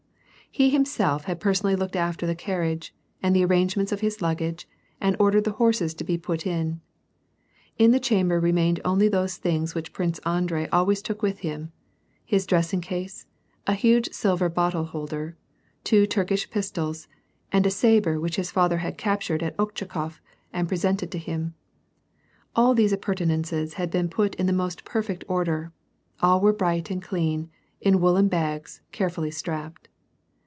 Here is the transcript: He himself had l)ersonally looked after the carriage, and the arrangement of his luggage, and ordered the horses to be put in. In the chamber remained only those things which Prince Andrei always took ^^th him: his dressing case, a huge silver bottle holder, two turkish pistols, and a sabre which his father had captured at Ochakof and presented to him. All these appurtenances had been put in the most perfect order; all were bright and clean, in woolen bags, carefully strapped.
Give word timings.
He 0.53 0.69
himself 0.69 1.23
had 1.23 1.39
l)ersonally 1.39 1.77
looked 1.79 1.95
after 1.95 2.27
the 2.27 2.35
carriage, 2.35 2.93
and 3.23 3.33
the 3.33 3.45
arrangement 3.45 3.93
of 3.93 4.01
his 4.01 4.21
luggage, 4.21 4.67
and 4.99 5.15
ordered 5.17 5.45
the 5.45 5.53
horses 5.53 5.93
to 5.93 6.03
be 6.03 6.17
put 6.17 6.45
in. 6.45 6.81
In 7.77 7.91
the 7.91 8.01
chamber 8.01 8.37
remained 8.37 8.81
only 8.83 9.07
those 9.07 9.37
things 9.37 9.73
which 9.73 9.93
Prince 9.93 10.19
Andrei 10.25 10.67
always 10.67 11.01
took 11.01 11.21
^^th 11.21 11.37
him: 11.37 11.71
his 12.25 12.45
dressing 12.45 12.81
case, 12.81 13.27
a 13.65 13.73
huge 13.73 14.11
silver 14.11 14.49
bottle 14.49 14.83
holder, 14.83 15.37
two 15.85 16.05
turkish 16.05 16.49
pistols, 16.49 17.07
and 17.53 17.65
a 17.65 17.69
sabre 17.71 18.19
which 18.19 18.35
his 18.35 18.51
father 18.51 18.79
had 18.79 18.97
captured 18.97 19.41
at 19.41 19.55
Ochakof 19.55 20.19
and 20.51 20.67
presented 20.67 21.11
to 21.11 21.17
him. 21.17 21.53
All 22.57 22.73
these 22.73 22.91
appurtenances 22.91 23.75
had 23.75 23.89
been 23.89 24.09
put 24.09 24.35
in 24.35 24.47
the 24.47 24.53
most 24.53 24.83
perfect 24.83 25.23
order; 25.29 25.71
all 26.19 26.41
were 26.41 26.51
bright 26.51 26.91
and 26.91 27.01
clean, 27.01 27.49
in 27.79 28.01
woolen 28.01 28.27
bags, 28.27 28.81
carefully 28.91 29.31
strapped. 29.31 29.87